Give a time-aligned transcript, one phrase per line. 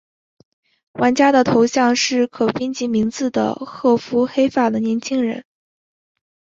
[0.93, 5.45] 玩家的头像是可编辑名字的褐肤黑发的年轻人。